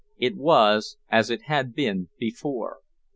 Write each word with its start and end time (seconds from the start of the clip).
It 0.17 0.35
was 0.35 0.97
as 1.11 1.29
it 1.29 1.43
had 1.43 1.75
been 1.75 2.09
before. 2.17 2.79